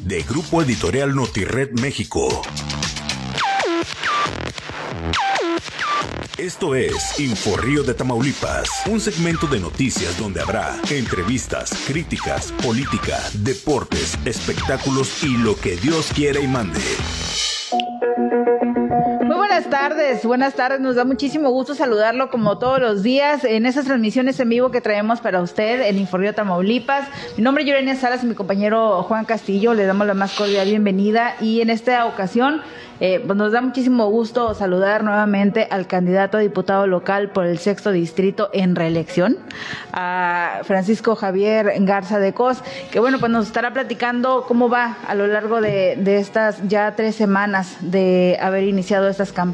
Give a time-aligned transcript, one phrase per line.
[0.00, 2.42] de Grupo Editorial Notired México.
[6.36, 14.18] Esto es Inforrío de Tamaulipas, un segmento de noticias donde habrá entrevistas, críticas, política, deportes,
[14.24, 16.80] espectáculos y lo que Dios quiera y mande.
[19.54, 20.80] Buenas tardes, buenas tardes.
[20.80, 24.80] Nos da muchísimo gusto saludarlo como todos los días en esas transmisiones en vivo que
[24.80, 27.06] traemos para usted en Inforrío Tamaulipas.
[27.36, 29.72] Mi nombre es Yurenia Salas y mi compañero Juan Castillo.
[29.72, 32.62] Le damos la más cordial bienvenida y en esta ocasión
[33.00, 37.58] eh, pues nos da muchísimo gusto saludar nuevamente al candidato a diputado local por el
[37.58, 39.36] sexto distrito en reelección,
[39.92, 42.62] a Francisco Javier Garza de Cos,
[42.92, 46.94] que bueno, pues nos estará platicando cómo va a lo largo de, de estas ya
[46.94, 49.53] tres semanas de haber iniciado estas campañas,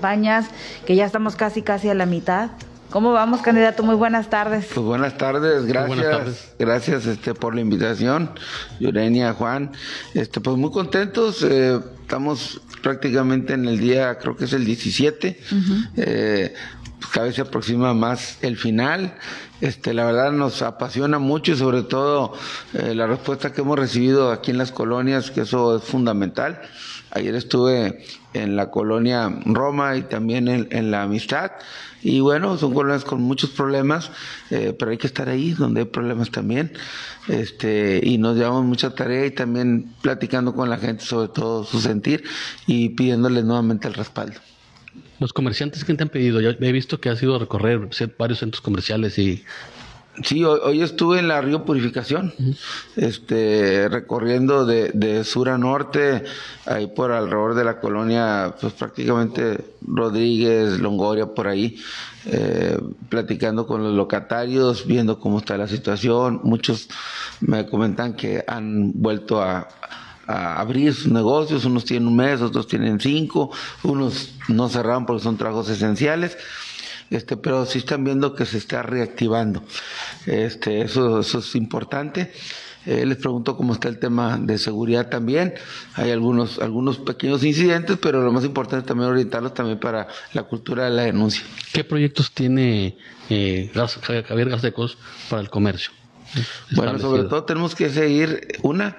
[0.86, 2.50] que ya estamos casi, casi a la mitad.
[2.90, 3.84] ¿Cómo vamos, candidato?
[3.84, 4.66] Muy buenas tardes.
[4.74, 5.86] Pues buenas tardes, gracias.
[5.86, 6.54] buenas tardes.
[6.58, 8.30] Gracias este por la invitación,
[8.80, 9.70] Yurenia, Juan.
[10.14, 15.40] Este pues muy contentos, eh, estamos prácticamente en el día, creo que es el 17.
[15.96, 16.54] eh,
[16.98, 19.14] pues, cada vez se aproxima más el final.
[19.60, 22.32] Este, la verdad nos apasiona mucho y sobre todo
[22.74, 26.60] eh, la respuesta que hemos recibido aquí en las colonias, que eso es fundamental.
[27.12, 31.52] Ayer estuve en la colonia Roma y también en, la Amistad.
[32.02, 34.10] Y bueno, son colonias con muchos problemas,
[34.50, 36.72] eh, pero hay que estar ahí donde hay problemas también.
[37.28, 41.80] Este, y nos llevamos mucha tarea y también platicando con la gente sobre todo su
[41.80, 42.24] sentir
[42.66, 44.40] y pidiéndoles nuevamente el respaldo.
[45.18, 48.38] Los comerciantes que te han pedido, yo he visto que has ido a recorrer varios
[48.38, 49.44] centros comerciales y
[50.24, 52.34] Sí, hoy, hoy estuve en la Río Purificación,
[52.96, 56.24] este, recorriendo de, de sur a norte,
[56.66, 61.78] ahí por alrededor de la colonia, pues prácticamente Rodríguez, Longoria, por ahí,
[62.26, 62.76] eh,
[63.08, 66.40] platicando con los locatarios, viendo cómo está la situación.
[66.42, 66.88] Muchos
[67.40, 69.68] me comentan que han vuelto a,
[70.26, 73.52] a abrir sus negocios, unos tienen un mes, otros tienen cinco,
[73.84, 76.36] unos no cerraron porque son trabajos esenciales
[77.10, 79.62] este, pero sí están viendo que se está reactivando.
[80.26, 82.32] Este, eso, eso es importante.
[82.86, 85.54] Eh, les pregunto cómo está el tema de seguridad también.
[85.94, 90.44] Hay algunos, algunos pequeños incidentes, pero lo más importante es también orientarlos también para la
[90.44, 91.42] cultura de la denuncia.
[91.72, 92.96] ¿qué proyectos tiene
[93.28, 94.96] eh, Javier Garzecos
[95.28, 95.90] para el comercio?
[96.70, 98.96] Bueno, sobre todo tenemos que seguir, una,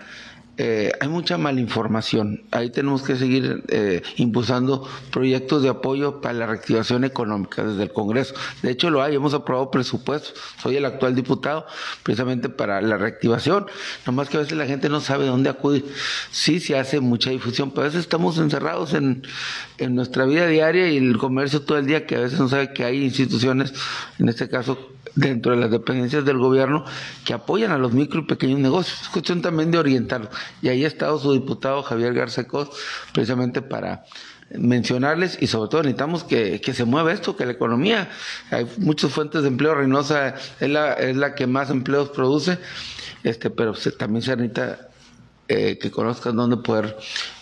[0.63, 2.44] eh, hay mucha malinformación.
[2.51, 7.91] Ahí tenemos que seguir eh, impulsando proyectos de apoyo para la reactivación económica desde el
[7.91, 8.35] Congreso.
[8.61, 10.35] De hecho, lo hay, hemos aprobado presupuestos.
[10.61, 11.66] Soy el actual diputado
[12.03, 13.66] precisamente para la reactivación.
[14.05, 15.83] Nomás que a veces la gente no sabe dónde acudir.
[16.29, 19.23] Sí, se hace mucha difusión, pero a veces estamos encerrados en,
[19.79, 22.72] en nuestra vida diaria y el comercio todo el día, que a veces no sabe
[22.72, 23.73] que hay instituciones,
[24.19, 24.78] en este caso
[25.16, 26.85] dentro de las dependencias del gobierno
[27.25, 29.01] que apoyan a los micro y pequeños negocios.
[29.01, 30.29] Es cuestión también de orientarlos.
[30.62, 32.69] Y ahí ha estado su diputado Javier Garcecos
[33.13, 34.03] precisamente para
[34.53, 38.09] mencionarles y sobre todo necesitamos que, que se mueva esto, que la economía,
[38.51, 42.57] hay muchas fuentes de empleo, Reynosa es la, es la que más empleos produce,
[43.23, 44.90] este, pero se- también se necesita
[45.47, 46.97] eh, que conozcan dónde poder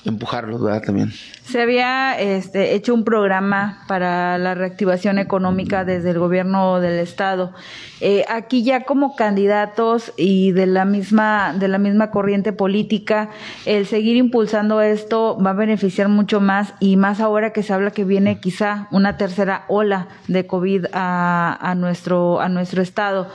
[0.06, 0.82] empujarlos, ¿verdad?
[0.84, 1.14] También.
[1.44, 7.54] Se había este, hecho un programa para la reactivación económica desde el gobierno del estado.
[8.02, 13.30] Eh, aquí ya como candidatos y de la misma de la misma corriente política,
[13.66, 17.92] el seguir impulsando esto va a beneficiar mucho más y más ahora que se habla
[17.92, 23.28] que viene quizá una tercera ola de COVID a, a nuestro a nuestro estado.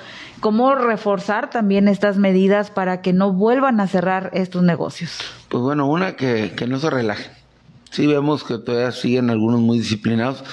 [0.44, 5.16] ¿Cómo reforzar también estas medidas para que no vuelvan a cerrar estos negocios?
[5.48, 7.32] Pues bueno, una que, que no se relajen.
[7.90, 10.44] Sí vemos que todavía siguen algunos muy disciplinados.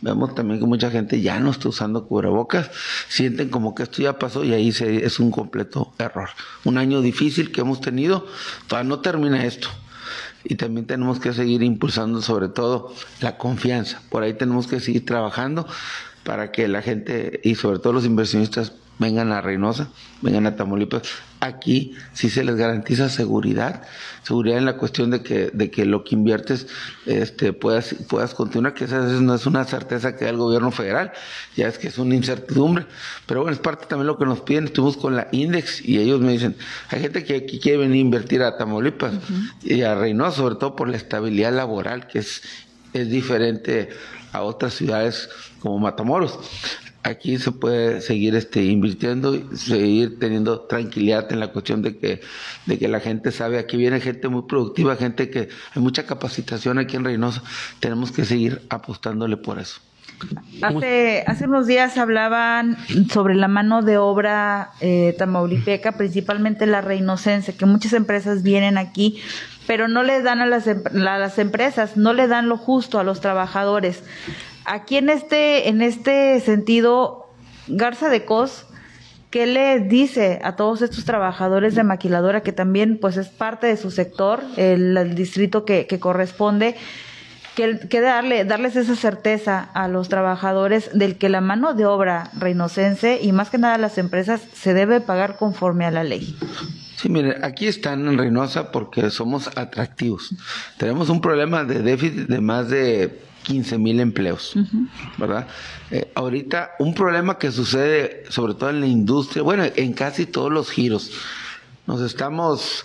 [0.00, 2.72] Vemos también que mucha gente ya no está usando cubrebocas.
[3.06, 6.30] Sienten como que esto ya pasó y ahí se, es un completo error.
[6.64, 8.26] Un año difícil que hemos tenido.
[8.66, 9.68] Todavía no termina esto.
[10.42, 14.02] Y también tenemos que seguir impulsando sobre todo la confianza.
[14.10, 15.68] Por ahí tenemos que seguir trabajando
[16.24, 19.88] para que la gente y sobre todo los inversionistas vengan a Reynosa,
[20.22, 21.02] vengan a Tamaulipas.
[21.40, 23.82] Aquí sí se les garantiza seguridad,
[24.22, 26.66] seguridad en la cuestión de que, de que lo que inviertes
[27.04, 30.70] este, puedas, puedas continuar, que esa veces no es una certeza que da el gobierno
[30.70, 31.12] federal,
[31.54, 32.86] ya es que es una incertidumbre.
[33.26, 34.64] Pero bueno, es parte también lo que nos piden.
[34.64, 36.56] Estuvimos con la Index y ellos me dicen,
[36.88, 39.12] hay gente que, que quiere venir a invertir a Tamaulipas
[39.62, 42.42] y a Reynosa, sobre todo por la estabilidad laboral, que es,
[42.94, 43.90] es diferente
[44.32, 45.28] a otras ciudades
[45.60, 46.38] como Matamoros
[47.06, 52.20] aquí se puede seguir este invirtiendo y seguir teniendo tranquilidad en la cuestión de que
[52.66, 53.58] de que la gente sabe.
[53.58, 57.42] Aquí viene gente muy productiva gente que hay mucha capacitación aquí en Reynosa.
[57.80, 59.80] Tenemos que seguir apostándole por eso.
[60.62, 62.78] Hace, hace unos días hablaban
[63.12, 69.20] sobre la mano de obra eh, tamaulipeca, principalmente la reinocense, que muchas empresas vienen aquí,
[69.66, 73.04] pero no le dan a las, a las empresas, no le dan lo justo a
[73.04, 74.02] los trabajadores.
[74.66, 77.30] Aquí en este, en este sentido,
[77.68, 78.66] Garza de Cos,
[79.30, 83.76] ¿qué le dice a todos estos trabajadores de maquiladora que también pues es parte de
[83.76, 86.74] su sector, el, distrito que, que corresponde?
[87.56, 93.18] que, darle, darles esa certeza a los trabajadores del que la mano de obra reinocense
[93.22, 96.36] y más que nada las empresas se debe pagar conforme a la ley.
[96.96, 100.34] Sí, mire, aquí están en Reynosa porque somos atractivos.
[100.76, 104.54] Tenemos un problema de déficit de más de 15 mil empleos,
[105.18, 105.46] ¿verdad?
[105.92, 110.50] Eh, ahorita un problema que sucede sobre todo en la industria, bueno, en casi todos
[110.50, 111.12] los giros.
[111.86, 112.84] Nos estamos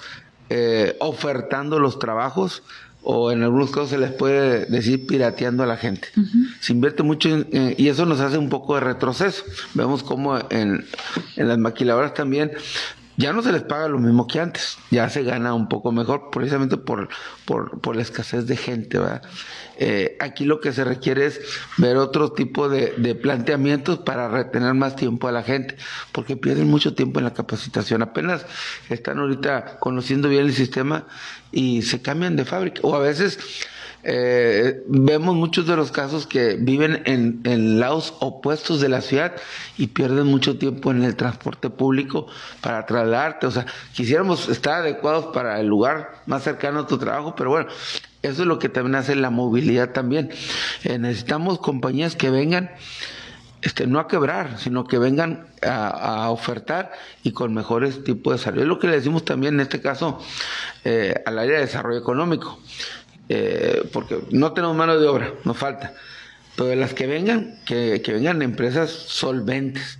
[0.50, 2.62] eh, ofertando los trabajos
[3.02, 6.10] o en algunos casos se les puede decir pirateando a la gente.
[6.60, 9.44] Se invierte mucho y eso nos hace un poco de retroceso.
[9.74, 10.86] Vemos como en,
[11.38, 12.52] en las maquiladoras también
[13.22, 16.30] ya no se les paga lo mismo que antes, ya se gana un poco mejor
[16.32, 17.08] precisamente por,
[17.46, 18.98] por, por la escasez de gente.
[18.98, 19.22] ¿verdad?
[19.78, 21.40] Eh, aquí lo que se requiere es
[21.78, 25.78] ver otro tipo de, de, planteamientos para retener más tiempo a la gente,
[26.12, 28.02] porque pierden mucho tiempo en la capacitación.
[28.02, 28.46] Apenas
[28.90, 31.06] están ahorita conociendo bien el sistema
[31.52, 32.82] y se cambian de fábrica.
[32.84, 33.40] O a veces
[34.04, 39.34] eh, vemos muchos de los casos que viven en, lados opuestos de la ciudad
[39.78, 42.28] y pierden mucho tiempo en el transporte público
[42.62, 43.48] para trasladarte.
[43.48, 47.70] O sea, quisiéramos estar adecuados para el lugar más cercano a tu trabajo, pero bueno,
[48.22, 50.32] eso es lo que también hace la movilidad también.
[50.84, 52.72] Eh, necesitamos compañías que vengan
[53.62, 58.40] este, no a quebrar, sino que vengan a, a, ofertar y con mejores tipos de
[58.40, 58.62] salud.
[58.62, 60.20] Es lo que le decimos también en este caso
[60.84, 62.60] eh, al área de desarrollo económico.
[63.34, 65.94] Eh, porque no tenemos mano de obra, nos falta.
[66.58, 70.00] Pero de las que vengan, que, que vengan empresas solventes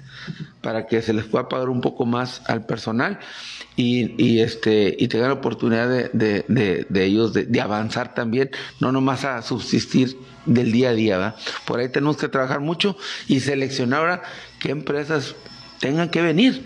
[0.60, 3.20] para que se les pueda pagar un poco más al personal
[3.78, 8.52] y, y este y tengan la oportunidad de, de, de, de ellos de, avanzar también,
[8.82, 11.18] no nomás a subsistir del día a día.
[11.18, 11.36] ¿verdad?
[11.66, 12.98] Por ahí tenemos que trabajar mucho
[13.30, 14.24] y seleccionar ahora
[14.60, 15.36] qué empresas
[15.80, 16.64] tengan que venir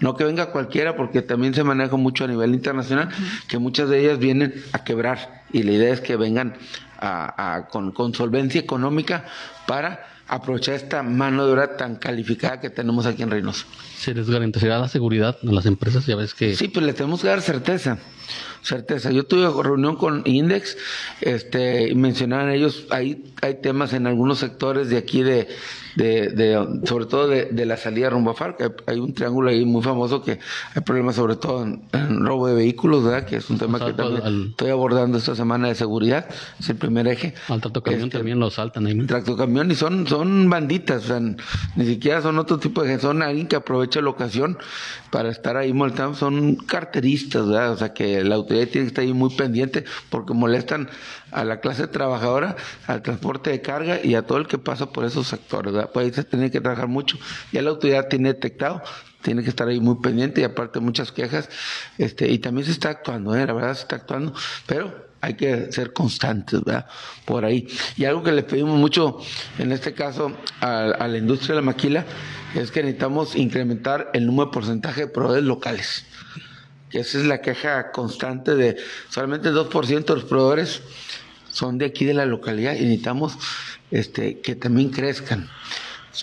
[0.00, 3.08] no que venga cualquiera porque también se maneja mucho a nivel internacional,
[3.48, 6.54] que muchas de ellas vienen a quebrar y la idea es que vengan
[6.98, 9.24] a, a, con, con solvencia económica
[9.66, 13.66] para aprovechar esta mano de obra tan calificada que tenemos aquí en Reynosa.
[13.96, 16.06] ¿Se les garantizará la seguridad a las empresas?
[16.06, 16.54] Ya ves que...
[16.54, 17.98] Sí, pues le tenemos que dar certeza
[18.62, 19.10] certeza.
[19.10, 20.76] Yo tuve reunión con Index,
[21.20, 25.48] este, y mencionaban ellos, hay, hay temas en algunos sectores de aquí de,
[25.96, 29.50] de, de sobre todo de, de, la salida rumbo a FARC, hay, hay, un triángulo
[29.50, 30.38] ahí muy famoso que
[30.74, 33.26] hay problemas sobre todo en, en robo de vehículos, ¿verdad?
[33.26, 36.28] Que es un tema que también al, estoy abordando esta semana de seguridad,
[36.58, 37.34] es el primer eje.
[37.48, 39.06] Al tractocamión este, también lo saltan ahí.
[39.06, 40.17] Tractocamión y son, son
[40.48, 44.58] banditas, o ni siquiera son otro tipo de gente, son alguien que aprovecha la ocasión
[45.10, 47.42] para estar ahí molestando, son carteristas.
[47.42, 50.88] O sea, que la autoridad tiene que estar ahí muy pendiente porque molestan
[51.30, 52.56] a la clase trabajadora,
[52.86, 55.74] al transporte de carga y a todo el que pasa por esos sectores.
[55.92, 57.18] Pues ahí se tiene que trabajar mucho.
[57.52, 58.82] Ya la autoridad tiene detectado,
[59.22, 61.48] tiene que estar ahí muy pendiente y aparte muchas quejas.
[61.98, 63.46] Este, y también se está actuando, ¿eh?
[63.46, 64.32] la verdad se está actuando,
[64.66, 66.86] pero hay que ser constantes, ¿verdad?
[67.24, 67.66] Por ahí.
[67.96, 69.18] Y algo que le pedimos mucho,
[69.58, 72.04] en este caso, a, la industria de la maquila,
[72.54, 76.04] es que necesitamos incrementar el número de porcentaje de proveedores locales
[76.90, 78.78] que esa es la queja constante de
[79.10, 80.80] solamente el 2% de los proveedores
[81.50, 83.36] son de aquí de la localidad y necesitamos
[83.90, 85.48] este, que también crezcan.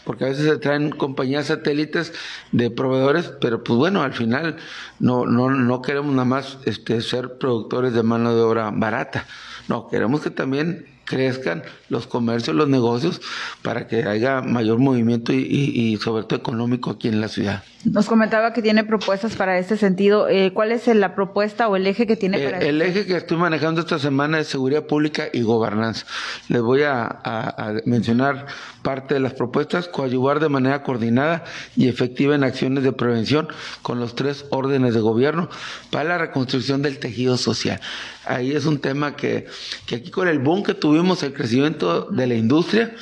[0.02, 2.14] Porque a veces se traen compañías satélites
[2.52, 4.58] de proveedores, pero pues bueno, al final
[5.00, 9.26] no, no, no queremos nada más este, ser productores de mano de obra barata.
[9.68, 13.22] No, queremos que también crezcan los comercios, los negocios,
[13.62, 17.64] para que haya mayor movimiento y, y, y, sobre todo económico aquí en la ciudad.
[17.86, 20.28] Nos comentaba que tiene propuestas para este sentido.
[20.28, 23.16] Eh, ¿Cuál es la propuesta o el eje que tiene eh, para El eje que
[23.16, 26.06] estoy manejando esta semana es seguridad pública y gobernanza.
[26.50, 28.48] Les voy a, a, a mencionar
[28.82, 31.44] parte de las propuestas, coadyuvar de manera coordinada
[31.76, 33.48] y efectiva en acciones de prevención
[33.84, 35.50] con los tres órdenes de gobierno
[35.92, 37.80] para la reconstrucción del tejido social.
[38.26, 39.46] Ahí es un tema que,
[39.86, 42.96] que aquí con el boom que tuvimos, el crecimiento de la industria,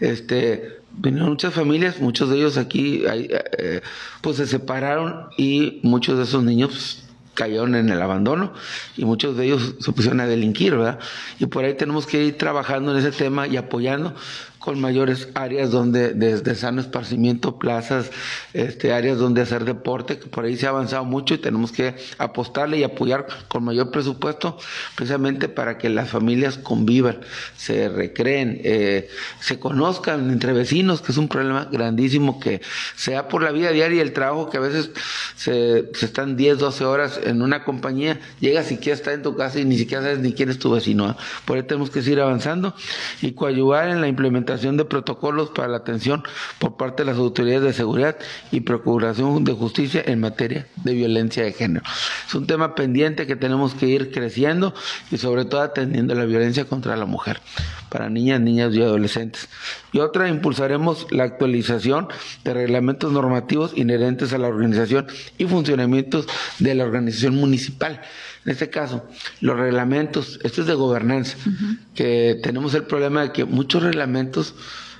[0.00, 3.80] este, vinieron muchas familias, muchos de ellos aquí, eh,
[4.20, 8.54] pues se separaron y muchos de esos niños pues, cayeron en el abandono
[8.96, 10.98] y muchos de ellos se pusieron a delinquir, ¿verdad?
[11.38, 14.14] Y por ahí tenemos que ir trabajando en ese tema y apoyando
[14.66, 18.10] con mayores áreas donde de, sano esparcimiento, plazas,
[18.52, 21.94] este, áreas donde hacer deporte, que por ahí se ha avanzado mucho y tenemos que
[22.18, 24.58] apostarle y apoyar con mayor presupuesto
[24.96, 27.20] precisamente para que las familias convivan,
[27.56, 29.08] se recreen, eh,
[29.38, 32.60] se conozcan entre vecinos, que es un problema grandísimo que
[32.96, 34.90] sea por la vida diaria y el trabajo que a veces
[35.36, 39.60] se, están 10, 12 horas en una compañía, llegas y quieres estar en tu casa
[39.60, 41.04] y ni siquiera sabes ni quién es tu vecino.
[41.04, 41.16] ¿ah?
[41.44, 42.74] Por ahí tenemos que seguir avanzando
[43.22, 46.22] y coadyuvar en la implementación de protocolos para la atención
[46.58, 48.16] por parte de las autoridades de seguridad
[48.50, 51.84] y procuración de justicia en materia de violencia de género.
[52.26, 54.74] Es un tema pendiente que tenemos que ir creciendo
[55.10, 57.40] y sobre todo atendiendo la violencia contra la mujer
[57.90, 59.48] para niñas, niñas y adolescentes.
[59.92, 62.08] Y otra, impulsaremos la actualización
[62.44, 65.06] de reglamentos normativos inherentes a la organización
[65.38, 66.26] y funcionamientos
[66.58, 68.00] de la organización municipal.
[68.46, 69.04] En este caso,
[69.40, 71.36] los reglamentos, esto es de gobernanza,
[71.96, 74.54] que tenemos el problema de que muchos reglamentos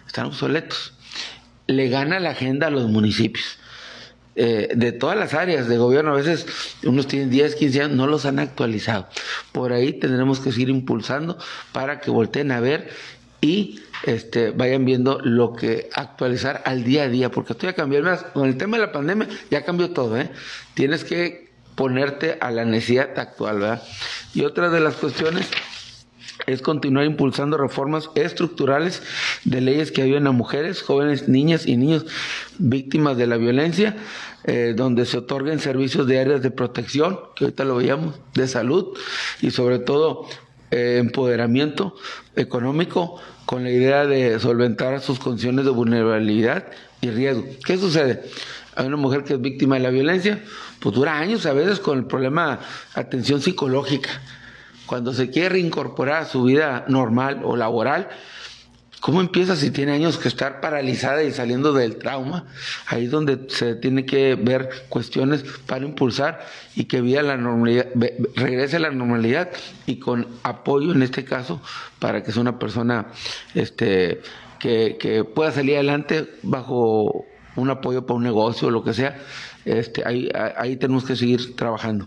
[0.05, 0.95] están obsoletos.
[1.69, 3.59] Le gana la agenda a los municipios.
[4.35, 6.45] Eh, de todas las áreas de gobierno, a veces
[6.83, 9.07] unos tienen 10, 15 años, no los han actualizado.
[9.53, 11.39] Por ahí tendremos que seguir impulsando
[11.71, 12.91] para que volteen a ver
[13.41, 18.03] y este, vayan viendo lo que actualizar al día a día, porque estoy a cambiar
[18.03, 18.25] más.
[18.25, 20.31] Con el tema de la pandemia ya cambió todo, ¿eh?
[20.75, 21.46] Tienes que
[21.77, 23.83] ponerte a la necesidad actual, ¿verdad?
[24.35, 25.49] Y otra de las cuestiones
[26.47, 29.03] es continuar impulsando reformas estructurales
[29.45, 32.07] de leyes que ayuden a mujeres, jóvenes, niñas y niños
[32.59, 33.97] víctimas de la violencia,
[34.45, 38.97] eh, donde se otorguen servicios de áreas de protección, que ahorita lo veíamos, de salud
[39.41, 40.27] y sobre todo
[40.71, 41.95] eh, empoderamiento
[42.37, 46.67] económico con la idea de solventar sus condiciones de vulnerabilidad
[47.01, 47.45] y riesgo.
[47.65, 48.23] ¿Qué sucede?
[48.77, 50.43] Hay una mujer que es víctima de la violencia,
[50.81, 52.61] pues dura años a veces con el problema
[52.95, 54.11] atención psicológica.
[54.87, 58.09] Cuando se quiere reincorporar a su vida normal o laboral,
[59.01, 62.45] ¿Cómo empieza si tiene años que estar paralizada y saliendo del trauma?
[62.89, 67.87] Ahí es donde se tiene que ver cuestiones para impulsar y que vía la normalidad,
[68.35, 69.51] regrese a la normalidad
[69.87, 71.61] y con apoyo en este caso
[72.01, 73.07] para que sea una persona
[73.55, 74.23] este,
[74.59, 79.19] que, que pueda salir adelante bajo un apoyo para un negocio o lo que sea,
[79.65, 82.07] este, ahí, tenemos que seguir trabajando.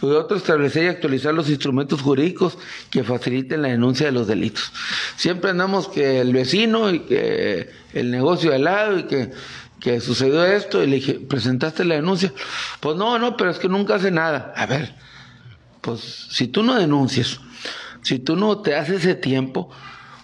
[0.00, 2.56] Y otro, establecer y actualizar los instrumentos jurídicos
[2.90, 4.72] que faciliten la denuncia de los delitos.
[5.16, 9.32] Siempre andamos que el vecino y que el negocio de al lado y que,
[9.80, 12.32] que sucedió esto y le dije, ¿presentaste la denuncia?
[12.78, 14.52] Pues no, no, pero es que nunca hace nada.
[14.56, 14.94] A ver,
[15.80, 17.40] pues si tú no denuncias,
[18.02, 19.70] si tú no te haces ese tiempo,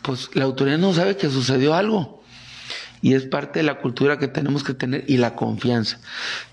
[0.02, 2.17] pues la autoridad no sabe que sucedió algo
[3.02, 5.98] y es parte de la cultura que tenemos que tener y la confianza.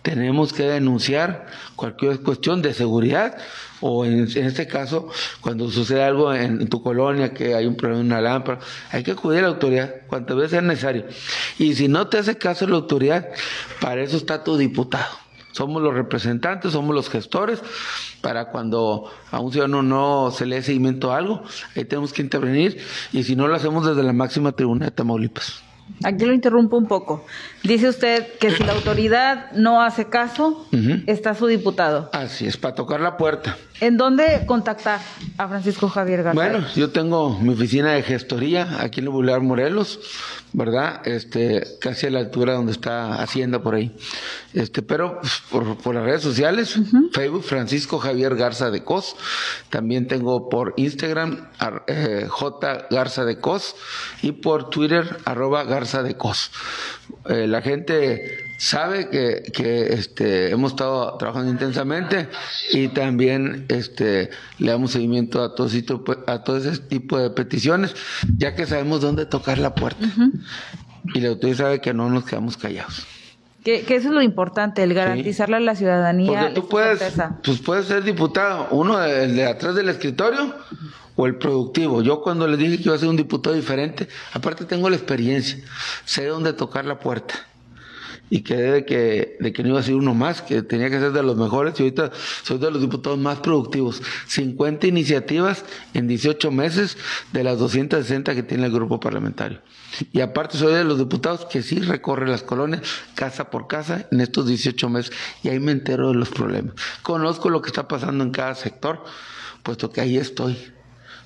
[0.01, 3.37] Tenemos que denunciar cualquier cuestión de seguridad
[3.81, 5.09] o en, este caso
[5.41, 8.59] cuando sucede algo en, tu colonia que hay un problema en una lámpara,
[8.91, 11.05] hay que acudir a la autoridad cuantas veces sea necesario.
[11.59, 13.27] Y si no te hace caso la autoridad,
[13.81, 15.25] para eso está tu diputado.
[15.51, 17.61] Somos los representantes, somos los gestores,
[18.19, 21.43] para cuando a un ciudadano no se le dé seguimiento a algo,
[21.75, 22.77] ahí tenemos que intervenir
[23.13, 25.63] y si no lo hacemos desde la máxima tribuna de Tamaulipas.
[26.03, 27.25] Aquí lo interrumpo un poco.
[27.63, 30.67] Dice usted que si la autoridad no hace caso,
[31.07, 32.09] está su diputado.
[32.13, 33.57] Así es, para tocar la puerta.
[33.81, 35.01] ¿En dónde contactar
[35.37, 36.41] a Francisco Javier García?
[36.41, 39.99] Bueno, yo tengo mi oficina de gestoría aquí en el Boulevard Morelos,
[40.53, 41.05] ¿verdad?
[41.05, 43.93] Este, casi a la altura donde está Hacienda por ahí.
[44.53, 46.79] Este, pero pues, por, las redes sociales,
[47.11, 49.17] Facebook Francisco Javier Garza de Cos.
[49.69, 51.49] También tengo por Instagram
[51.87, 53.75] eh, J Garza de Cos
[54.21, 56.51] y por Twitter arroba Garza de Cos.
[57.27, 62.29] Eh, la gente sabe que, que este, hemos estado trabajando intensamente
[62.71, 65.69] y también este, le damos seguimiento a todo,
[66.27, 67.95] a todo ese tipo de peticiones,
[68.37, 70.05] ya que sabemos dónde tocar la puerta.
[71.13, 73.05] Y la autoridad sabe que no nos quedamos callados.
[73.63, 76.39] Que, eso es lo importante, el garantizarle a la ciudadanía.
[76.39, 77.01] Porque tú puedes,
[77.43, 80.53] pues puedes ser diputado, uno el de atrás del escritorio
[81.15, 82.03] o el productivo.
[82.03, 85.57] Yo cuando le dije que iba a ser un diputado diferente, aparte tengo la experiencia,
[86.05, 87.33] sé dónde tocar la puerta
[88.29, 90.99] y quedé de que, de que no iba a ser uno más, que tenía que
[90.99, 92.11] ser de los mejores y ahorita
[92.43, 94.01] soy de los diputados más productivos.
[94.27, 95.63] 50 iniciativas
[95.93, 96.97] en 18 meses
[97.33, 99.61] de las 260 que tiene el grupo parlamentario.
[100.11, 102.81] Y aparte soy de los diputados que sí recorre las colonias
[103.13, 106.73] casa por casa en estos 18 meses y ahí me entero de los problemas.
[107.03, 109.03] Conozco lo que está pasando en cada sector,
[109.63, 110.57] puesto que ahí estoy.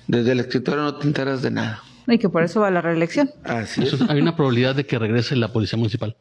[0.06, 1.82] Desde el escritorio no te enteras de nada.
[2.06, 3.30] Y que por eso va la reelección.
[3.44, 4.00] Así es.
[4.08, 6.16] Hay una probabilidad de que regrese la policía municipal.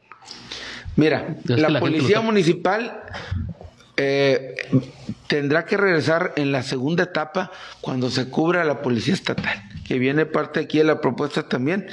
[0.96, 3.04] Mira, la, policía municipal,
[4.02, 4.56] eh,
[5.28, 10.26] tendrá que regresar en la segunda etapa cuando se cubra la policía estatal, que viene
[10.26, 11.88] parte aquí de la propuesta también,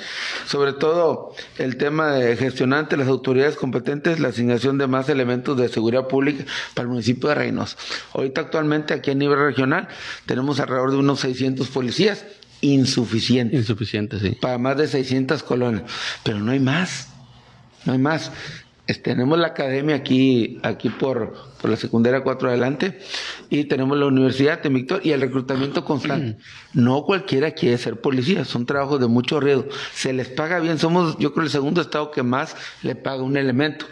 [0.47, 5.57] sobre todo el tema de gestionar ante las autoridades competentes la asignación de más elementos
[5.57, 7.77] de seguridad pública para el municipio de Reynosa.
[8.15, 9.89] Ahorita actualmente aquí a nivel regional
[10.27, 12.25] tenemos alrededor de unos 600 policías,
[12.61, 13.57] insuficiente.
[13.57, 14.39] Insuficiente, sí.
[14.41, 15.83] Para más de 600 colonias,
[16.23, 17.09] pero no hay más,
[17.85, 18.31] no hay más
[18.95, 23.01] tenemos la academia aquí, aquí por, por la secundaria 4 adelante
[23.51, 26.39] y tenemos la universidad de Víctor y el reclutamiento constante.
[26.73, 29.65] No cualquiera quiere ser policía, son trabajos de mucho riesgo.
[29.95, 33.39] Se les paga bien, somos yo creo el segundo estado que más le paga un
[33.39, 33.87] elemento.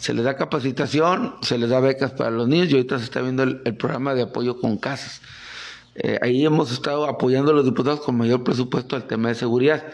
[0.00, 3.22] Se les da capacitación, se les da becas para los niños y ahorita se está
[3.22, 5.20] viendo el programa de apoyo con casas.
[5.96, 9.84] Eh, ahí hemos estado apoyando a los diputados con mayor presupuesto al tema de seguridad.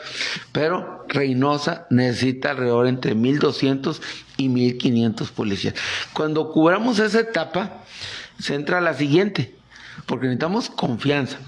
[0.53, 4.01] Pero Reynosa necesita alrededor entre 1.200
[4.39, 5.75] y 1.500 policías.
[6.15, 7.85] Cuando cubramos esa etapa,
[8.39, 9.60] se entra la siguiente
[10.07, 11.39] porque necesitamos confianza.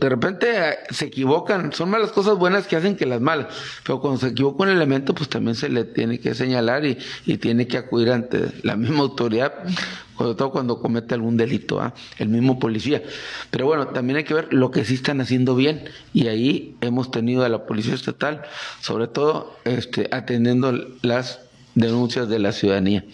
[0.00, 3.46] De repente eh, se equivocan, son más las cosas buenas que hacen que las malas,
[3.84, 6.96] pero cuando se equivoca un elemento, pues también se le tiene que señalar y,
[7.36, 9.52] tiene que acudir ante la misma autoridad,
[10.16, 11.94] sobre todo cuando comete algún delito, ¿ah?
[12.18, 13.02] el mismo policía.
[13.50, 17.10] Pero bueno, también hay que ver lo que sí están haciendo bien, y ahí hemos
[17.10, 18.42] tenido a la Policía Estatal,
[18.80, 21.40] sobre todo este, atendiendo las
[21.74, 23.04] denuncias de la ciudadanía.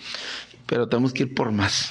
[0.66, 1.90] Pero tenemos que ir por más.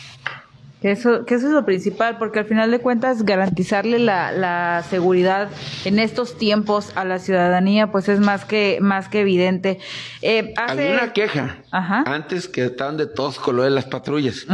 [0.82, 4.84] Que eso, que eso es lo principal, porque al final de cuentas garantizarle la, la
[4.90, 5.50] seguridad
[5.86, 9.80] en estos tiempos a la ciudadanía, pues es más que más que evidente.
[10.24, 10.94] Eh, hace...
[10.94, 11.58] una queja.
[11.72, 14.48] Antes que estaban de todos colores las patrullas.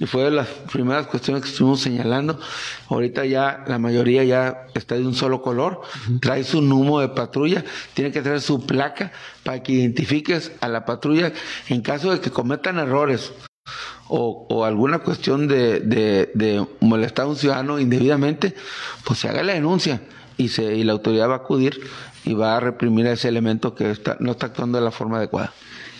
[0.00, 2.40] Y fue de las primeras cuestiones que estuvimos señalando.
[2.88, 5.82] Ahorita ya la mayoría ya está de un solo color,
[6.22, 7.62] trae su número de patrulla,
[7.92, 9.12] tiene que traer su placa
[9.42, 11.32] para que identifiques a la patrulla
[11.68, 13.34] en caso de que cometan errores
[14.08, 18.54] o, alguna cuestión de, de, molestar a un ciudadano indebidamente,
[19.04, 20.02] pues se haga la denuncia
[20.36, 21.80] y, se, y la autoridad va a acudir
[22.24, 25.18] y va a reprimir a ese elemento que está, no está actuando de la forma
[25.18, 25.52] adecuada.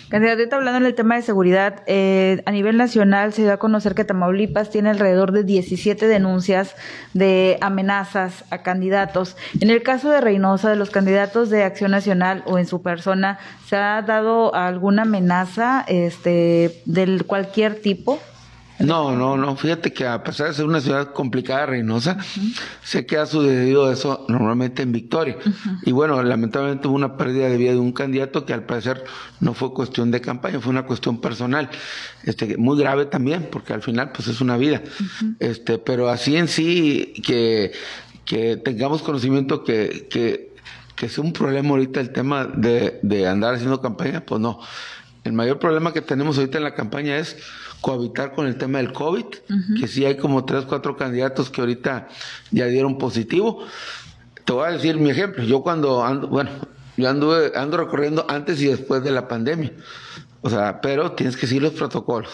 [0.09, 3.95] Candidato, hablando en el tema de seguridad, eh, a nivel nacional se dio a conocer
[3.95, 6.75] que Tamaulipas tiene alrededor de 17 denuncias
[7.13, 9.35] de amenazas a candidatos.
[9.61, 13.39] En el caso de Reynosa, de los candidatos de Acción Nacional o en su persona,
[13.67, 18.19] ¿se ha dado alguna amenaza este, de cualquier tipo?
[18.79, 19.55] No, no, no.
[19.55, 22.17] Fíjate que a pesar de ser una ciudad complicada, Reynosa,
[22.83, 25.37] sé que ha sucedido eso normalmente en Victoria.
[25.83, 29.03] Y bueno, lamentablemente hubo una pérdida de vida de un candidato que al parecer
[29.39, 31.69] no fue cuestión de campaña, fue una cuestión personal.
[32.23, 34.81] Este, muy grave también, porque al final pues es una vida.
[35.39, 37.71] Este, pero así en sí que,
[38.25, 40.53] que tengamos conocimiento que, que,
[40.95, 44.59] que es un problema ahorita el tema de, de andar haciendo campaña, pues no.
[45.23, 47.37] El mayor problema que tenemos ahorita en la campaña es
[47.85, 49.25] cohabitar con el tema del COVID,
[49.79, 52.07] que sí hay como tres, cuatro candidatos que ahorita
[52.49, 53.63] ya dieron positivo.
[54.43, 55.43] Te voy a decir mi ejemplo.
[55.43, 56.49] Yo cuando ando, bueno,
[56.97, 59.71] yo anduve, ando recorriendo antes y después de la pandemia.
[60.41, 62.31] O sea, pero tienes que seguir los protocolos.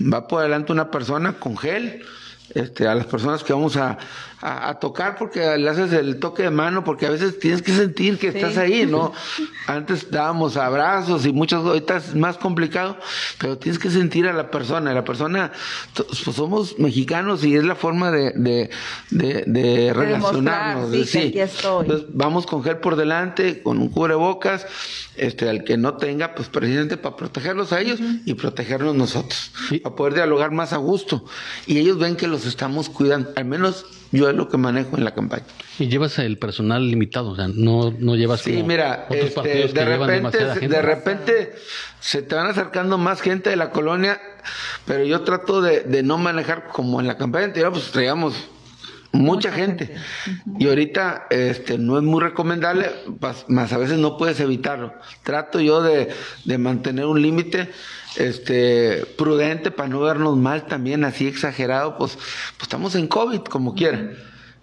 [0.00, 2.04] Va por adelante una persona con gel,
[2.54, 3.98] este, a las personas que vamos a,
[4.44, 8.18] a, tocar porque le haces el toque de mano, porque a veces tienes que sentir
[8.18, 9.12] que estás ahí, ¿no?
[9.66, 12.98] Antes dábamos abrazos y muchas, ahorita es más complicado,
[13.38, 14.92] pero tienes que sentir a la persona.
[14.92, 15.50] La persona,
[15.94, 18.32] pues somos mexicanos y es la forma de,
[19.10, 20.90] de, de, relacionarnos.
[21.08, 24.66] sí, Entonces, vamos con gel por delante, con un cubrebocas,
[25.16, 29.96] este, al que no tenga, pues presidente, para protegerlos a ellos y protegernos nosotros, para
[29.96, 31.24] poder dialogar más a gusto.
[31.66, 35.04] Y ellos ven que los estamos cuidando, al menos yo es lo que manejo en
[35.04, 35.44] la campaña.
[35.78, 40.68] Y llevas el personal limitado, o sea, no, no llevas sí, mira, este, de repente,
[40.68, 41.54] de repente
[42.00, 44.20] se te van acercando más gente de la colonia,
[44.84, 48.34] pero yo trato de, de no manejar como en la campaña anterior, pues traíamos
[49.14, 49.94] mucha, gente.
[50.58, 52.90] Y ahorita este no es muy recomendable,
[53.48, 54.92] más a veces no puedes evitarlo.
[55.22, 56.12] Trato yo de,
[56.44, 57.70] de mantener un límite
[58.16, 63.74] este prudente para no vernos mal también así exagerado, pues, pues estamos en COVID como
[63.74, 64.10] quiera.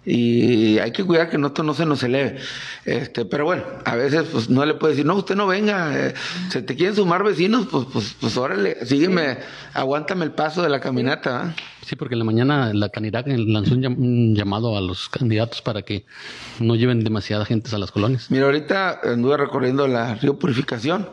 [0.04, 2.38] Y hay que cuidar que esto no se nos eleve.
[2.84, 6.14] Este, pero bueno, a veces pues no le puede decir, no, usted no venga, eh,
[6.50, 9.38] se te quieren sumar vecinos, pues, pues, pues órale, sígueme,
[9.74, 11.54] aguántame el paso de la caminata.
[11.86, 16.04] Sí, porque en la mañana la candidata lanzó un, llamado a los candidatos para que
[16.58, 18.30] no lleven demasiada gente a las colonias.
[18.30, 21.06] Mira, ahorita anduve recorriendo la Río Purificación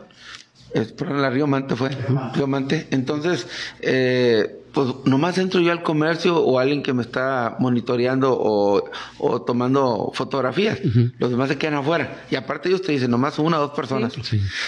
[0.96, 1.90] perdón, la Río Mante fue,
[2.34, 2.86] Río Mante.
[2.90, 3.46] Entonces,
[3.80, 9.42] eh, pues nomás entro yo al comercio o alguien que me está monitoreando o, o
[9.42, 10.78] tomando fotografías.
[11.18, 12.24] Los demás se quedan afuera.
[12.30, 14.14] Y aparte ellos te dicen nomás una o dos personas.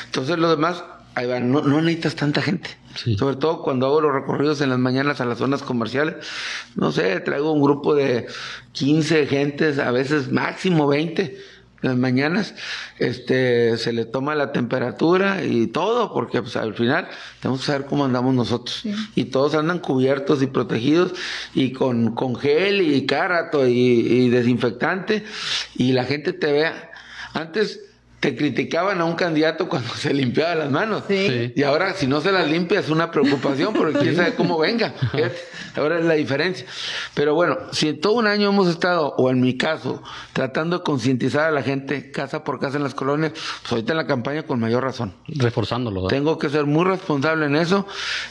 [0.07, 0.83] Entonces los demás
[1.15, 2.71] ahí va, no, no necesitas tanta gente.
[2.97, 3.17] Sí.
[3.17, 6.17] Sobre todo cuando hago los recorridos en las mañanas a las zonas comerciales.
[6.75, 8.27] No sé, traigo un grupo de
[8.73, 11.37] 15 gentes, a veces máximo 20 en
[11.83, 12.55] las mañanas,
[12.99, 17.09] este, se le toma la temperatura y todo, porque pues, al final
[17.41, 18.83] tenemos que saber cómo andamos nosotros.
[19.15, 21.13] Y todos andan cubiertos y protegidos
[21.55, 25.25] y con, con gel y cárato y, y desinfectante
[25.75, 26.91] y la gente te vea.
[27.35, 27.81] Antes
[28.23, 31.03] te criticaban a un candidato cuando se limpiaba las manos.
[31.09, 31.27] Sí.
[31.27, 31.53] Sí.
[31.57, 34.95] Y ahora, si no se las limpia, es una preocupación, porque quién sabe cómo venga.
[35.75, 36.67] Ahora es la diferencia.
[37.15, 40.03] Pero bueno, si en todo un año hemos estado, o en mi caso,
[40.35, 43.97] tratando de concientizar a la gente casa por casa en las colonias, pues ahorita en
[43.97, 45.15] la campaña con mayor razón.
[45.29, 46.03] Reforzándolo.
[46.03, 46.17] ¿verdad?
[46.17, 47.87] Tengo que ser muy responsable en eso.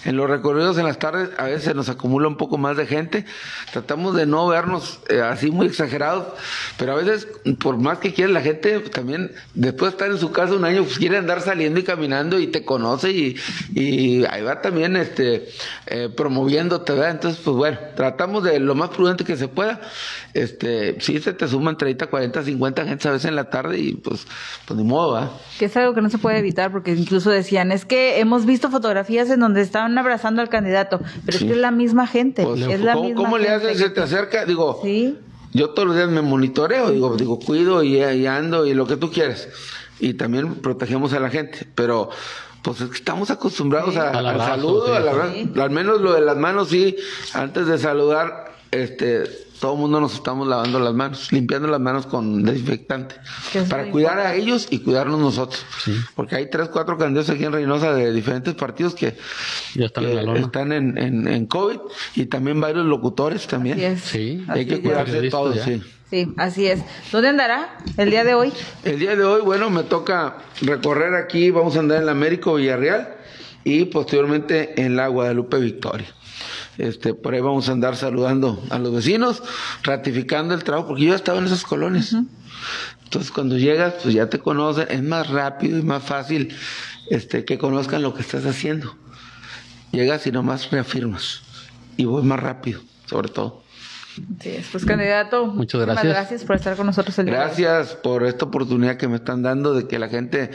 [0.06, 3.26] En los recorridos en las tardes a veces nos acumula un poco más de gente.
[3.74, 6.28] Tratamos de no vernos eh, así muy exagerados,
[6.78, 7.28] pero a veces,
[7.60, 10.84] por más que quiera la gente, también después de estar en su casa un año,
[10.84, 13.36] pues quiere andar saliendo y caminando y te conoce y,
[13.74, 15.48] y ahí va también este
[15.88, 17.12] eh, promoviéndote, ¿verdad?
[17.12, 19.82] Entonces, pues bueno, tratamos de lo más prudente que se pueda.
[20.34, 23.94] Este, sí se te suman 30, 40, 50 gente a veces en la tarde y
[23.94, 24.26] pues,
[24.66, 25.32] pues ni modo, ¿verdad?
[25.60, 28.70] Que es algo que no se puede evitar porque incluso decían, es que hemos visto
[28.70, 31.46] fotografías en donde estaban abrazando al candidato, pero Sí.
[31.46, 32.44] es que es la misma gente.
[32.44, 33.78] Pues, es la ¿cómo, misma cómo le haces?
[33.78, 35.18] Se te acerca, digo, Sí.
[35.54, 38.98] Yo todos los días me monitoreo, digo, digo, cuido y, y ando y lo que
[38.98, 39.50] tú quieres.
[40.00, 42.10] Y también protegemos a la gente, pero
[42.64, 44.92] pues es que estamos acostumbrados a- Al al abrazo, saludo, sí.
[44.94, 45.52] a la- Sí.
[45.60, 46.96] al menos lo de las manos sí,
[47.34, 49.24] antes de saludar, este,
[49.62, 53.16] todo el mundo nos estamos lavando las manos, limpiando las manos con desinfectante,
[53.54, 55.64] Que es para cuidar a ellos y cuidarnos nosotros.
[56.16, 59.16] Porque hay tres, cuatro candidatos aquí en Reynosa de diferentes partidos que,
[59.76, 60.40] Ya están en la que lona.
[60.42, 61.78] están en, en, en COVID
[62.16, 63.78] y también varios locutores también.
[63.78, 64.02] Así es.
[64.02, 64.46] Sí.
[64.50, 64.88] Hay que Así es.
[64.88, 65.64] cuidarse de Periodista todo, ya.
[65.64, 65.82] sí.
[66.10, 66.82] Sí, así es.
[67.12, 68.52] ¿Dónde andará el día de hoy?
[68.84, 72.56] El día de hoy, bueno, me toca recorrer aquí, vamos a andar en la Américo
[72.56, 73.16] Villarreal
[73.64, 76.08] y posteriormente en la Guadalupe Victoria.
[76.82, 79.44] Este, por ahí vamos a andar saludando a los vecinos,
[79.84, 82.16] ratificando el trabajo, porque yo estaba en esas colonias.
[83.04, 86.56] Entonces, cuando llegas, pues ya te conocen, es más rápido y más fácil
[87.12, 88.96] este, que conozcan lo que estás haciendo.
[89.92, 91.44] Llegas y nomás reafirmas.
[91.98, 93.62] Y voy más rápido, sobre todo.
[94.40, 94.68] Así es.
[94.72, 96.06] Pues candidato, Muchas gracias.
[96.06, 97.36] gracias por estar con nosotros el día.
[97.36, 100.52] Gracias por esta oportunidad que me están dando de que la gente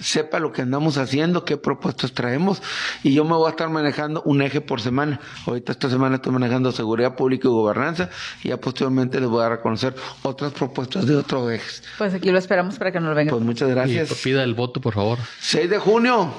[0.00, 2.62] sepa lo que andamos haciendo, qué propuestas traemos
[3.02, 5.20] y yo me voy a estar manejando un eje por semana.
[5.46, 8.08] Ahorita esta semana estoy manejando seguridad pública y gobernanza
[8.42, 11.82] y ya posteriormente les voy a reconocer otras propuestas de otros ejes.
[11.98, 13.30] Pues aquí lo esperamos para que nos venga.
[13.30, 14.12] Pues muchas Y gracias.
[14.22, 15.18] pida el voto, por favor.
[15.40, 16.32] 6 de junio,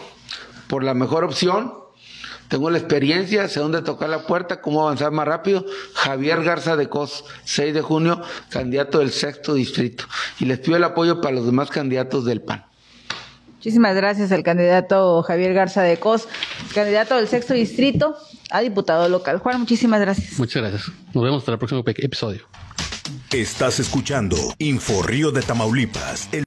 [0.67, 1.81] por la mejor opción.
[2.52, 5.66] Tengo la experiencia, sé dónde tocar la puerta, cómo avanzar más rápido.
[5.94, 10.04] Javier Garza de Cos, 6 de junio, candidato del sexto distrito.
[10.38, 12.66] Y les pido el apoyo para los demás candidatos del PAN.
[13.54, 16.28] Muchísimas gracias al candidato Javier Garza de Cos,
[16.76, 18.18] candidato del sexto distrito
[18.50, 19.38] a diputado local.
[19.38, 20.38] Juan, muchísimas gracias.
[20.38, 20.92] Muchas gracias.
[21.14, 22.42] Nos vemos hasta el próximo episodio.
[23.32, 26.28] Estás escuchando Info Río de Tamaulipas.
[26.34, 26.40] el